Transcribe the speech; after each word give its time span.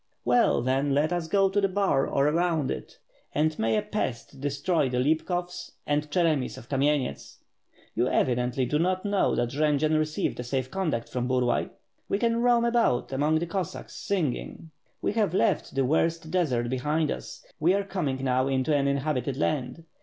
"Well, 0.25 0.63
then 0.63 0.95
let 0.95 1.13
us 1.13 1.27
go 1.27 1.47
to 1.49 1.67
Bar 1.67 2.07
or 2.07 2.27
around 2.27 2.71
it, 2.71 2.97
and 3.35 3.59
may 3.59 3.77
a 3.77 3.83
pest 3.83 4.39
destroy 4.41 4.89
the 4.89 4.97
Lipkovs 4.97 5.73
and 5.85 6.09
Cheremis 6.09 6.57
of 6.57 6.67
Kamenets. 6.67 7.37
You 7.93 8.05
evi 8.05 8.35
dently 8.35 8.67
do 8.67 8.79
not 8.79 9.05
know 9.05 9.35
that 9.35 9.49
Jendzian 9.49 9.95
received 9.99 10.39
a 10.39 10.43
safe 10.43 10.71
conduct 10.71 11.07
from 11.07 11.27
Burlay? 11.27 11.69
We 12.09 12.17
can 12.17 12.37
roam 12.41 12.65
about 12.65 13.11
among 13.13 13.37
the 13.37 13.45
Cossacks 13.45 13.93
sing 13.95 14.35
ing. 14.35 14.71
We 15.03 15.11
have 15.13 15.35
left 15.35 15.75
the 15.75 15.85
worst 15.85 16.31
desert 16.31 16.67
behind 16.69 17.11
us, 17.11 17.45
we 17.59 17.75
are 17.75 17.83
coming 17.83 18.23
now 18.23 18.47
into 18.47 18.75
an 18.75 18.87
inhabitated 18.87 19.37
land. 19.39 19.83